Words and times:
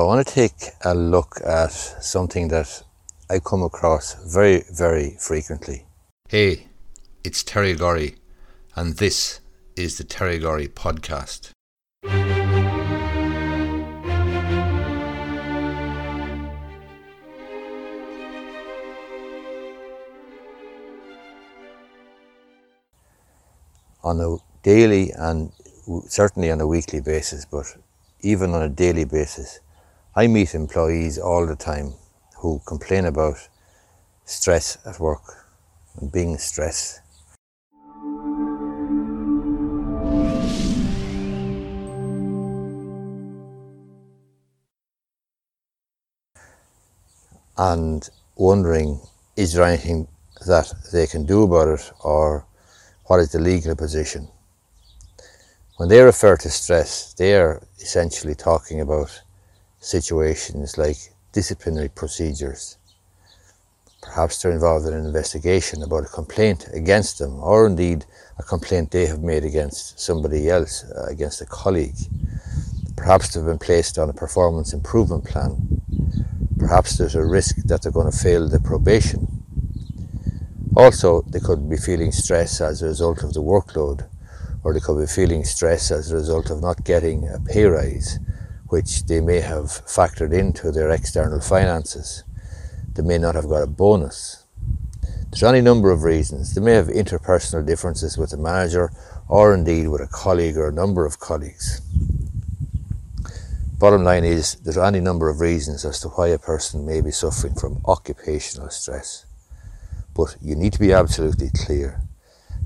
I 0.00 0.04
want 0.04 0.26
to 0.26 0.34
take 0.34 0.70
a 0.84 0.94
look 0.94 1.40
at 1.44 1.70
something 1.70 2.48
that 2.48 2.82
I 3.30 3.38
come 3.38 3.62
across 3.62 4.14
very, 4.32 4.64
very 4.72 5.16
frequently. 5.20 5.86
Hey, 6.28 6.68
it's 7.22 7.44
Terry 7.44 7.74
Gorry, 7.74 8.16
and 8.74 8.96
this 8.96 9.40
is 9.76 9.98
the 9.98 10.04
Terry 10.04 10.38
Gorry 10.38 10.68
Podcast. 10.68 11.50
On 24.02 24.20
a 24.20 24.36
daily 24.62 25.12
and 25.12 25.52
certainly 26.08 26.50
on 26.50 26.60
a 26.60 26.66
weekly 26.66 27.00
basis, 27.00 27.44
but 27.44 27.76
even 28.20 28.54
on 28.54 28.62
a 28.62 28.68
daily 28.68 29.04
basis, 29.04 29.60
I 30.16 30.28
meet 30.28 30.54
employees 30.54 31.18
all 31.18 31.44
the 31.44 31.56
time 31.56 31.94
who 32.36 32.60
complain 32.66 33.04
about 33.04 33.48
stress 34.24 34.78
at 34.86 35.00
work 35.00 35.24
and 35.96 36.12
being 36.12 36.38
stressed. 36.38 37.00
And 47.58 48.08
wondering, 48.36 49.00
is 49.34 49.52
there 49.52 49.64
anything 49.64 50.06
that 50.46 50.72
they 50.92 51.08
can 51.08 51.26
do 51.26 51.42
about 51.42 51.66
it 51.66 51.92
or 52.04 52.46
what 53.06 53.18
is 53.18 53.32
the 53.32 53.40
legal 53.40 53.74
position? 53.74 54.28
When 55.76 55.88
they 55.88 56.00
refer 56.02 56.36
to 56.36 56.50
stress, 56.50 57.14
they 57.14 57.34
are 57.34 57.60
essentially 57.80 58.36
talking 58.36 58.80
about 58.80 59.20
situations 59.84 60.78
like 60.78 60.96
disciplinary 61.32 61.90
procedures. 61.90 62.78
Perhaps 64.00 64.40
they're 64.40 64.52
involved 64.52 64.86
in 64.86 64.94
an 64.94 65.04
investigation 65.04 65.82
about 65.82 66.04
a 66.04 66.08
complaint 66.08 66.68
against 66.72 67.18
them, 67.18 67.38
or 67.42 67.66
indeed 67.66 68.04
a 68.38 68.42
complaint 68.42 68.90
they 68.90 69.06
have 69.06 69.22
made 69.22 69.44
against 69.44 70.00
somebody 70.00 70.48
else, 70.48 70.84
uh, 70.84 71.06
against 71.08 71.40
a 71.42 71.46
colleague. 71.46 71.96
Perhaps 72.96 73.34
they've 73.34 73.44
been 73.44 73.58
placed 73.58 73.98
on 73.98 74.08
a 74.08 74.14
performance 74.14 74.72
improvement 74.72 75.24
plan. 75.24 75.82
Perhaps 76.58 76.96
there's 76.96 77.14
a 77.14 77.24
risk 77.24 77.56
that 77.64 77.82
they're 77.82 77.92
going 77.92 78.10
to 78.10 78.16
fail 78.16 78.48
the 78.48 78.60
probation. 78.60 79.26
Also, 80.76 81.22
they 81.22 81.40
could 81.40 81.68
be 81.68 81.76
feeling 81.76 82.10
stress 82.10 82.60
as 82.60 82.82
a 82.82 82.86
result 82.86 83.22
of 83.22 83.34
the 83.34 83.42
workload, 83.42 84.06
or 84.62 84.72
they 84.72 84.80
could 84.80 84.98
be 84.98 85.06
feeling 85.06 85.44
stress 85.44 85.90
as 85.90 86.10
a 86.10 86.16
result 86.16 86.50
of 86.50 86.62
not 86.62 86.84
getting 86.84 87.28
a 87.28 87.38
pay 87.38 87.64
rise 87.64 88.18
which 88.74 89.06
they 89.06 89.20
may 89.20 89.38
have 89.38 89.66
factored 89.86 90.32
into 90.32 90.72
their 90.72 90.90
external 90.90 91.40
finances. 91.40 92.24
They 92.94 93.02
may 93.02 93.18
not 93.18 93.36
have 93.36 93.48
got 93.48 93.62
a 93.62 93.68
bonus. 93.68 94.42
There's 95.30 95.44
any 95.44 95.60
number 95.60 95.92
of 95.92 96.02
reasons. 96.02 96.52
They 96.52 96.60
may 96.60 96.72
have 96.72 96.88
interpersonal 96.88 97.64
differences 97.64 98.18
with 98.18 98.32
a 98.32 98.36
manager 98.36 98.90
or 99.28 99.54
indeed 99.54 99.86
with 99.86 100.00
a 100.00 100.08
colleague 100.08 100.56
or 100.56 100.66
a 100.66 100.72
number 100.72 101.06
of 101.06 101.20
colleagues. 101.20 101.82
Bottom 103.78 104.02
line 104.02 104.24
is 104.24 104.56
there's 104.56 104.76
any 104.76 104.98
number 104.98 105.28
of 105.28 105.38
reasons 105.38 105.84
as 105.84 106.00
to 106.00 106.08
why 106.08 106.26
a 106.26 106.38
person 106.38 106.84
may 106.84 107.00
be 107.00 107.12
suffering 107.12 107.54
from 107.54 107.80
occupational 107.84 108.70
stress. 108.70 109.24
But 110.16 110.36
you 110.42 110.56
need 110.56 110.72
to 110.72 110.80
be 110.80 110.92
absolutely 110.92 111.50
clear 111.54 112.00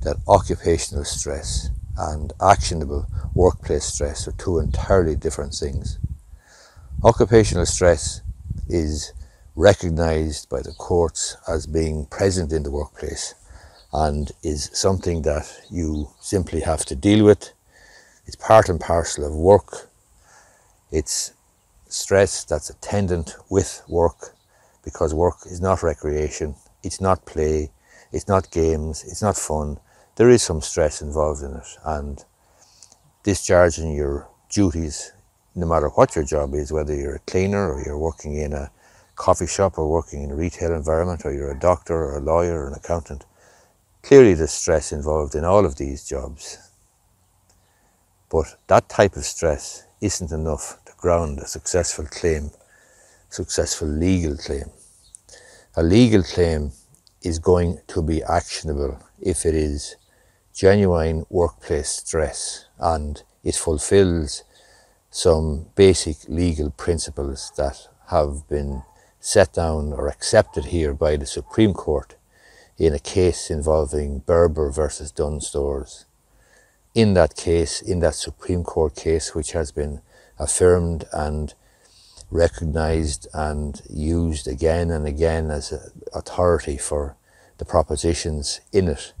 that 0.00 0.16
occupational 0.26 1.04
stress 1.04 1.68
and 1.98 2.32
actionable 2.40 3.06
workplace 3.34 3.84
stress 3.84 4.28
are 4.28 4.32
two 4.32 4.58
entirely 4.58 5.16
different 5.16 5.52
things. 5.52 5.98
Occupational 7.02 7.66
stress 7.66 8.22
is 8.68 9.12
recognized 9.56 10.48
by 10.48 10.62
the 10.62 10.72
courts 10.72 11.36
as 11.48 11.66
being 11.66 12.06
present 12.06 12.52
in 12.52 12.62
the 12.62 12.70
workplace 12.70 13.34
and 13.92 14.30
is 14.42 14.70
something 14.72 15.22
that 15.22 15.60
you 15.70 16.08
simply 16.20 16.60
have 16.60 16.84
to 16.84 16.94
deal 16.94 17.24
with. 17.24 17.52
It's 18.26 18.36
part 18.36 18.68
and 18.68 18.80
parcel 18.80 19.24
of 19.24 19.34
work. 19.34 19.90
It's 20.92 21.32
stress 21.88 22.44
that's 22.44 22.70
attendant 22.70 23.34
with 23.48 23.82
work 23.88 24.34
because 24.84 25.14
work 25.14 25.38
is 25.46 25.60
not 25.60 25.82
recreation, 25.82 26.54
it's 26.82 27.00
not 27.00 27.26
play, 27.26 27.70
it's 28.12 28.28
not 28.28 28.50
games, 28.50 29.04
it's 29.04 29.22
not 29.22 29.36
fun, 29.36 29.78
there 30.18 30.28
is 30.28 30.42
some 30.42 30.60
stress 30.60 31.00
involved 31.00 31.42
in 31.42 31.54
it 31.54 31.78
and 31.84 32.24
discharging 33.22 33.94
your 33.94 34.28
duties 34.50 35.12
no 35.54 35.66
matter 35.66 35.88
what 35.90 36.14
your 36.14 36.24
job 36.24 36.54
is 36.54 36.72
whether 36.72 36.94
you're 36.94 37.16
a 37.16 37.30
cleaner 37.30 37.72
or 37.72 37.82
you're 37.84 37.98
working 37.98 38.34
in 38.36 38.52
a 38.52 38.70
coffee 39.14 39.46
shop 39.46 39.78
or 39.78 39.88
working 39.88 40.22
in 40.24 40.30
a 40.30 40.34
retail 40.34 40.74
environment 40.74 41.24
or 41.24 41.32
you're 41.32 41.52
a 41.52 41.58
doctor 41.58 41.94
or 41.94 42.18
a 42.18 42.20
lawyer 42.20 42.64
or 42.64 42.68
an 42.68 42.74
accountant 42.74 43.24
clearly 44.02 44.34
there's 44.34 44.52
stress 44.52 44.92
involved 44.92 45.34
in 45.34 45.44
all 45.44 45.64
of 45.64 45.76
these 45.76 46.08
jobs. 46.08 46.58
But 48.30 48.56
that 48.66 48.88
type 48.88 49.16
of 49.16 49.24
stress 49.24 49.84
isn't 50.00 50.32
enough 50.32 50.78
to 50.86 50.92
ground 50.96 51.38
a 51.38 51.46
successful 51.46 52.06
claim 52.06 52.50
successful 53.30 53.86
legal 53.86 54.36
claim. 54.36 54.70
A 55.76 55.82
legal 55.82 56.22
claim 56.22 56.72
is 57.22 57.38
going 57.38 57.78
to 57.88 58.00
be 58.00 58.22
actionable 58.22 58.98
if 59.20 59.44
it 59.44 59.54
is 59.54 59.96
genuine 60.54 61.24
workplace 61.30 61.88
stress 61.88 62.66
and 62.78 63.22
it 63.44 63.54
fulfills 63.54 64.44
some 65.10 65.66
basic 65.74 66.16
legal 66.28 66.70
principles 66.70 67.52
that 67.56 67.88
have 68.08 68.48
been 68.48 68.82
set 69.20 69.52
down 69.52 69.92
or 69.92 70.08
accepted 70.08 70.66
here 70.66 70.94
by 70.94 71.16
the 71.16 71.26
Supreme 71.26 71.74
Court 71.74 72.14
in 72.76 72.94
a 72.94 72.98
case 72.98 73.50
involving 73.50 74.20
Berber 74.20 74.70
versus 74.70 75.10
Dunnes 75.10 75.46
Stores. 75.46 76.06
In 76.94 77.14
that 77.14 77.34
case, 77.36 77.82
in 77.82 78.00
that 78.00 78.14
Supreme 78.14 78.64
Court 78.64 78.94
case, 78.94 79.34
which 79.34 79.52
has 79.52 79.72
been 79.72 80.00
affirmed 80.38 81.04
and 81.12 81.54
recognized 82.30 83.26
and 83.34 83.82
used 83.88 84.46
again 84.46 84.90
and 84.90 85.06
again 85.06 85.50
as 85.50 85.72
authority 86.14 86.76
for 86.76 87.16
the 87.58 87.64
propositions 87.64 88.60
in 88.72 88.88
it, 88.88 89.12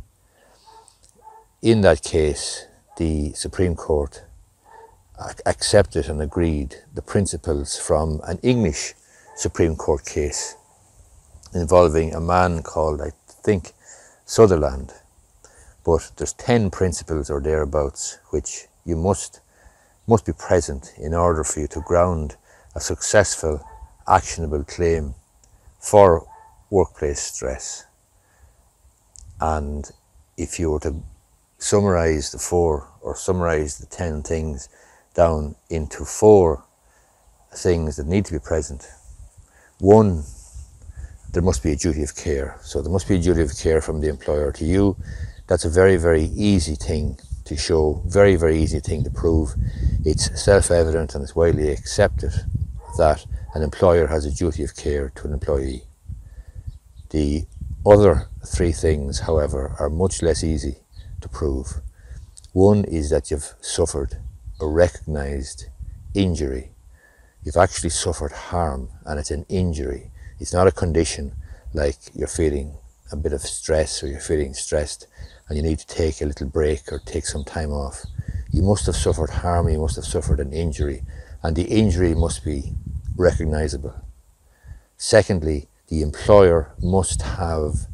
in 1.62 1.80
that 1.80 2.02
case, 2.02 2.66
the 2.96 3.32
Supreme 3.32 3.74
Court 3.74 4.24
accepted 5.44 6.08
and 6.08 6.22
agreed 6.22 6.76
the 6.94 7.02
principles 7.02 7.76
from 7.76 8.20
an 8.24 8.38
English 8.42 8.94
Supreme 9.36 9.74
Court 9.74 10.04
case 10.04 10.56
involving 11.54 12.14
a 12.14 12.20
man 12.20 12.62
called, 12.62 13.00
I 13.00 13.10
think, 13.28 13.72
Sutherland. 14.24 14.92
But 15.84 16.12
there's 16.16 16.34
10 16.34 16.70
principles 16.70 17.30
or 17.30 17.40
thereabouts 17.40 18.18
which 18.30 18.66
you 18.84 18.96
must, 18.96 19.40
must 20.06 20.26
be 20.26 20.32
present 20.32 20.92
in 20.96 21.14
order 21.14 21.42
for 21.42 21.60
you 21.60 21.66
to 21.68 21.80
ground 21.80 22.36
a 22.74 22.80
successful, 22.80 23.64
actionable 24.06 24.62
claim 24.64 25.14
for 25.80 26.28
workplace 26.70 27.20
stress. 27.20 27.86
And 29.40 29.90
if 30.36 30.60
you 30.60 30.70
were 30.70 30.80
to 30.80 31.02
summarize 31.58 32.30
the 32.30 32.38
four 32.38 32.88
or 33.00 33.16
summarize 33.16 33.78
the 33.78 33.86
10 33.86 34.22
things 34.22 34.68
down 35.14 35.56
into 35.68 36.04
four 36.04 36.64
things 37.54 37.96
that 37.96 38.06
need 38.06 38.24
to 38.24 38.32
be 38.32 38.38
present. 38.38 38.88
One, 39.80 40.22
there 41.32 41.42
must 41.42 41.62
be 41.62 41.72
a 41.72 41.76
duty 41.76 42.02
of 42.02 42.14
care. 42.16 42.58
So 42.62 42.80
there 42.80 42.92
must 42.92 43.08
be 43.08 43.16
a 43.16 43.20
duty 43.20 43.42
of 43.42 43.56
care 43.56 43.80
from 43.80 44.00
the 44.00 44.08
employer 44.08 44.52
to 44.52 44.64
you. 44.64 44.96
That's 45.48 45.64
a 45.64 45.70
very, 45.70 45.96
very 45.96 46.24
easy 46.24 46.74
thing 46.74 47.18
to 47.44 47.56
show, 47.56 48.02
very, 48.06 48.36
very 48.36 48.58
easy 48.58 48.80
thing 48.80 49.02
to 49.04 49.10
prove. 49.10 49.54
It's 50.04 50.40
self 50.40 50.70
evident 50.70 51.14
and 51.14 51.22
it's 51.22 51.34
widely 51.34 51.70
accepted 51.70 52.32
that 52.98 53.24
an 53.54 53.62
employer 53.62 54.06
has 54.06 54.24
a 54.24 54.30
duty 54.30 54.62
of 54.62 54.76
care 54.76 55.10
to 55.16 55.26
an 55.26 55.32
employee. 55.32 55.82
The 57.10 57.46
other 57.86 58.28
three 58.46 58.72
things, 58.72 59.20
however, 59.20 59.74
are 59.78 59.88
much 59.88 60.22
less 60.22 60.44
easy 60.44 60.76
to 61.20 61.28
prove. 61.28 61.80
One 62.52 62.84
is 62.84 63.10
that 63.10 63.30
you've 63.30 63.54
suffered 63.60 64.18
a 64.60 64.66
recognized 64.66 65.66
injury. 66.14 66.70
You've 67.44 67.56
actually 67.56 67.90
suffered 67.90 68.32
harm 68.32 68.88
and 69.04 69.18
it's 69.18 69.30
an 69.30 69.46
injury. 69.48 70.10
It's 70.40 70.52
not 70.52 70.66
a 70.66 70.72
condition 70.72 71.34
like 71.72 71.96
you're 72.14 72.28
feeling 72.28 72.74
a 73.12 73.16
bit 73.16 73.32
of 73.32 73.40
stress 73.40 74.02
or 74.02 74.08
you're 74.08 74.20
feeling 74.20 74.54
stressed 74.54 75.06
and 75.48 75.56
you 75.56 75.62
need 75.62 75.78
to 75.78 75.86
take 75.86 76.20
a 76.20 76.26
little 76.26 76.48
break 76.48 76.92
or 76.92 76.98
take 76.98 77.26
some 77.26 77.44
time 77.44 77.72
off. 77.72 78.04
You 78.50 78.62
must 78.62 78.86
have 78.86 78.96
suffered 78.96 79.30
harm, 79.30 79.68
you 79.68 79.78
must 79.78 79.96
have 79.96 80.04
suffered 80.04 80.40
an 80.40 80.52
injury, 80.52 81.02
and 81.42 81.54
the 81.54 81.64
injury 81.64 82.14
must 82.14 82.44
be 82.44 82.72
recognizable. 83.16 83.94
Secondly, 84.96 85.68
the 85.88 86.02
employer 86.02 86.72
must 86.80 87.22
have 87.22 87.86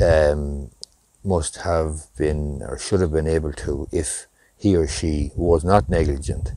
um, 0.00 0.70
must 1.26 1.56
have 1.56 2.06
been 2.16 2.62
or 2.62 2.78
should 2.78 3.00
have 3.00 3.12
been 3.12 3.26
able 3.26 3.52
to, 3.52 3.88
if 3.92 4.26
he 4.56 4.76
or 4.76 4.86
she 4.86 5.32
was 5.34 5.64
not 5.64 5.88
negligent, 5.88 6.52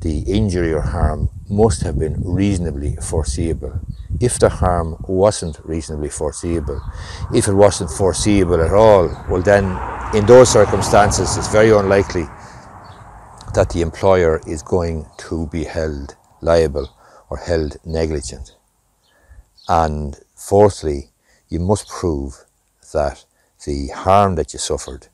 the 0.00 0.20
injury 0.20 0.72
or 0.72 0.82
harm 0.82 1.30
must 1.48 1.82
have 1.82 1.98
been 1.98 2.20
reasonably 2.24 2.96
foreseeable. 2.96 3.80
If 4.20 4.38
the 4.38 4.48
harm 4.48 4.96
wasn't 5.08 5.58
reasonably 5.64 6.10
foreseeable, 6.10 6.80
if 7.34 7.48
it 7.48 7.54
wasn't 7.54 7.90
foreseeable 7.90 8.60
at 8.60 8.72
all, 8.72 9.08
well, 9.28 9.42
then 9.42 9.64
in 10.14 10.26
those 10.26 10.50
circumstances, 10.50 11.36
it's 11.36 11.48
very 11.48 11.70
unlikely 11.70 12.26
that 13.54 13.70
the 13.70 13.80
employer 13.80 14.40
is 14.46 14.62
going 14.62 15.06
to 15.18 15.46
be 15.48 15.64
held 15.64 16.16
liable 16.40 16.94
or 17.30 17.38
held 17.38 17.76
negligent. 17.84 18.56
And 19.68 20.18
fourthly, 20.34 21.10
you 21.48 21.60
must 21.60 21.88
prove 21.88 22.44
that 22.92 23.24
the 23.64 23.88
harm 23.88 24.34
that 24.36 24.52
you 24.52 24.58
suffered 24.58 25.08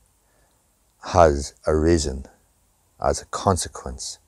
has 1.12 1.54
arisen 1.66 2.26
as 3.00 3.20
a 3.22 3.26
consequence 3.26 4.18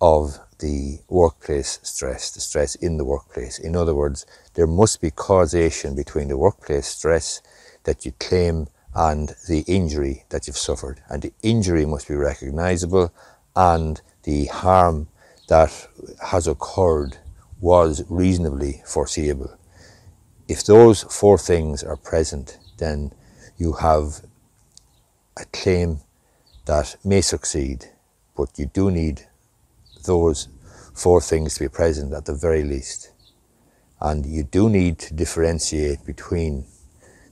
of 0.00 0.38
the 0.58 1.00
workplace 1.08 1.78
stress, 1.82 2.30
the 2.30 2.40
stress 2.40 2.74
in 2.74 2.96
the 2.96 3.04
workplace. 3.04 3.58
In 3.58 3.74
other 3.76 3.94
words, 3.94 4.26
there 4.54 4.66
must 4.66 5.00
be 5.00 5.10
causation 5.10 5.94
between 5.94 6.28
the 6.28 6.36
workplace 6.36 6.86
stress 6.86 7.40
that 7.84 8.04
you 8.04 8.12
claim 8.18 8.68
and 8.94 9.34
the 9.48 9.64
injury 9.66 10.24
that 10.30 10.46
you've 10.46 10.56
suffered. 10.56 11.00
And 11.08 11.22
the 11.22 11.32
injury 11.42 11.86
must 11.86 12.08
be 12.08 12.14
recognizable 12.14 13.12
and 13.54 14.00
the 14.24 14.46
harm 14.46 15.08
that 15.48 15.88
has 16.30 16.46
occurred 16.46 17.16
was 17.60 18.04
reasonably 18.08 18.82
foreseeable. 18.86 19.56
If 20.46 20.64
those 20.64 21.02
four 21.04 21.38
things 21.38 21.82
are 21.82 21.96
present, 21.96 22.58
then 22.78 23.12
you 23.56 23.74
have 23.74 24.22
a 25.36 25.44
claim 25.52 26.00
that 26.66 26.96
may 27.04 27.20
succeed, 27.20 27.86
but 28.36 28.58
you 28.58 28.66
do 28.66 28.90
need 28.90 29.26
those 30.04 30.48
four 30.94 31.20
things 31.20 31.54
to 31.54 31.64
be 31.64 31.68
present 31.68 32.12
at 32.12 32.24
the 32.24 32.34
very 32.34 32.64
least. 32.64 33.12
And 34.00 34.24
you 34.26 34.44
do 34.44 34.68
need 34.68 34.98
to 35.00 35.14
differentiate 35.14 36.04
between 36.04 36.64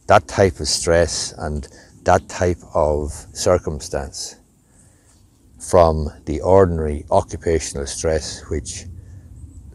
that 0.06 0.28
type 0.28 0.60
of 0.60 0.68
stress 0.68 1.32
and 1.38 1.68
that 2.04 2.28
type 2.28 2.58
of 2.74 3.10
circumstance 3.32 4.36
from 5.58 6.10
the 6.26 6.40
ordinary 6.40 7.04
occupational 7.10 7.86
stress, 7.86 8.42
which 8.48 8.86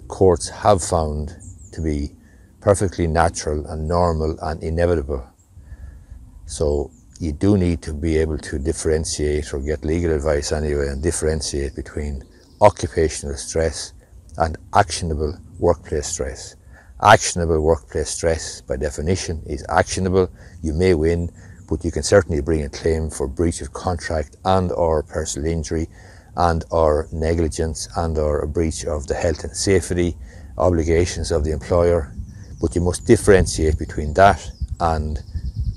courts 0.08 0.50
have 0.50 0.82
found 0.82 1.36
to 1.74 1.82
be 1.82 2.12
perfectly 2.62 3.08
natural 3.08 3.66
and 3.68 3.88
normal 3.88 4.38
and 4.42 4.64
inevitable. 4.64 5.31
So 6.52 6.92
you 7.18 7.32
do 7.32 7.56
need 7.56 7.82
to 7.84 7.94
be 7.94 8.18
able 8.18 8.38
to 8.40 8.60
differentiate 8.60 9.54
or 9.54 9.62
get 9.62 9.86
legal 9.86 10.12
advice 10.12 10.52
anyway 10.52 10.90
and 10.90 11.02
differentiate 11.02 11.78
between 11.78 12.26
occupational 12.60 13.38
stress 13.38 13.94
and 14.38 14.58
actionable 14.74 15.38
workplace 15.60 16.08
stress. 16.08 16.58
Actionable 17.02 17.62
workplace 17.62 18.10
stress, 18.10 18.60
by 18.60 18.76
definition, 18.76 19.42
is 19.46 19.66
actionable. 19.70 20.30
You 20.62 20.74
may 20.74 20.94
win, 20.94 21.32
but 21.70 21.86
you 21.86 21.92
can 21.92 22.04
certainly 22.04 22.42
bring 22.42 22.64
a 22.64 22.70
claim 22.70 23.10
for 23.10 23.30
breach 23.30 23.62
of 23.62 23.72
contract 23.72 24.36
and 24.44 24.74
or 24.74 25.04
personal 25.04 25.50
injury 25.50 25.88
and 26.36 26.66
or 26.70 27.08
negligence 27.14 27.88
and 27.96 28.18
or 28.18 28.42
a 28.42 28.48
breach 28.48 28.84
of 28.84 29.08
the 29.08 29.16
health 29.16 29.46
and 29.46 29.56
safety 29.56 30.18
obligations 30.58 31.32
of 31.32 31.46
the 31.46 31.52
employer. 31.52 32.14
But 32.60 32.76
you 32.76 32.82
must 32.82 33.08
differentiate 33.08 33.80
between 33.80 34.14
that 34.16 34.52
and 34.82 35.18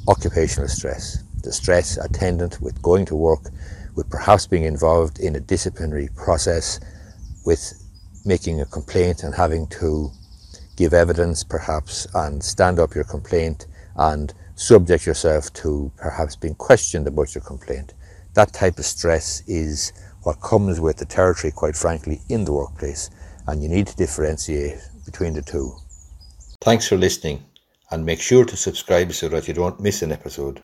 occupational 0.09 0.69
stress, 0.69 1.23
the 1.43 1.53
stress 1.53 1.97
attendant 1.97 2.61
with 2.61 2.81
going 2.83 3.07
to 3.07 3.15
work 3.15 3.51
with 3.95 4.09
perhaps 4.11 4.47
being 4.47 4.65
involved 4.65 5.21
in 5.21 5.37
a 5.37 5.41
disciplinary 5.41 6.09
process, 6.17 6.81
with 7.47 7.81
making 8.25 8.61
a 8.61 8.67
complaint 8.67 9.23
and 9.23 9.35
having 9.35 9.67
to 9.69 10.11
give 10.77 10.93
evidence 10.93 11.45
perhaps 11.45 12.07
and 12.15 12.43
stand 12.43 12.79
up 12.79 12.95
your 12.95 13.05
complaint 13.05 13.67
and 13.97 14.35
subject 14.57 15.07
yourself 15.07 15.53
to 15.53 15.93
perhaps 15.97 16.37
being 16.37 16.55
questioned 16.55 17.07
about 17.07 17.35
your 17.35 17.45
complaint. 17.45 17.95
That 18.35 18.53
type 18.53 18.79
of 18.79 18.85
stress 18.85 19.43
is 19.47 19.93
what 20.23 20.41
comes 20.41 20.81
with 20.81 20.97
the 20.97 21.05
territory, 21.05 21.53
quite 21.53 21.77
frankly, 21.77 22.21
in 22.29 22.45
the 22.45 22.53
workplace, 22.53 23.11
and 23.47 23.63
you 23.63 23.69
need 23.69 23.87
to 23.87 23.97
differentiate 23.97 24.79
between 25.05 25.35
the 25.35 25.43
two. 25.43 25.77
Thanks 26.61 26.89
for 26.89 26.97
listening, 26.97 27.45
and 27.91 28.05
make 28.05 28.21
sure 28.21 28.45
to 28.45 28.57
subscribe 28.57 29.13
so 29.13 29.29
that 29.29 29.49
you 29.49 29.55
don't 29.55 29.81
miss 29.81 30.03
an 30.03 30.13
episode. 30.13 30.61